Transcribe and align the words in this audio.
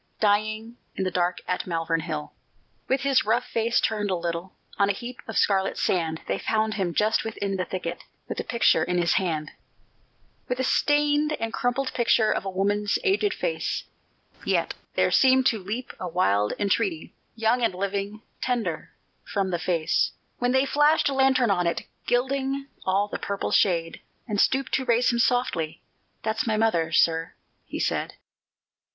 Dying 0.19 0.77
in 0.95 1.03
the 1.03 1.11
dark 1.11 1.41
at 1.47 1.67
Malvern 1.67 1.99
Hill. 1.99 2.33
With 2.87 3.01
his 3.01 3.23
rough 3.23 3.45
face 3.45 3.79
turned 3.79 4.09
a 4.09 4.15
little, 4.15 4.53
On 4.79 4.89
a 4.89 4.93
heap 4.93 5.21
of 5.27 5.37
scarlet 5.37 5.77
sand, 5.77 6.21
They 6.27 6.39
found 6.39 6.73
him, 6.73 6.91
just 6.95 7.23
within 7.23 7.55
the 7.55 7.65
thicket, 7.65 8.03
With 8.27 8.39
a 8.39 8.43
picture 8.43 8.83
in 8.83 8.97
his 8.97 9.13
hand, 9.21 9.51
With 10.47 10.59
a 10.59 10.63
stained 10.63 11.33
and 11.33 11.53
crumpled 11.53 11.93
picture 11.93 12.31
Of 12.31 12.45
a 12.45 12.49
woman's 12.49 12.97
aged 13.03 13.35
face; 13.35 13.83
Yet 14.43 14.73
there 14.95 15.11
seemed 15.11 15.45
to 15.45 15.59
leap 15.61 15.93
a 15.99 16.07
wild 16.07 16.53
entreaty, 16.57 17.13
Young 17.35 17.61
and 17.61 17.75
living 17.75 18.23
tender 18.41 18.89
from 19.23 19.51
the 19.51 19.59
face 19.59 20.13
When 20.39 20.51
they 20.51 20.65
flashed 20.65 21.09
a 21.09 21.13
lantern 21.13 21.51
on 21.51 21.67
it, 21.67 21.83
Gilding 22.07 22.65
all 22.87 23.07
the 23.07 23.19
purple 23.19 23.51
shade, 23.51 24.01
And 24.27 24.41
stooped 24.41 24.71
to 24.71 24.85
raise 24.85 25.11
him 25.11 25.19
softly, 25.19 25.83
"That's 26.23 26.47
my 26.47 26.57
mother, 26.57 26.91
sir," 26.91 27.35
he 27.67 27.79
said. 27.79 28.15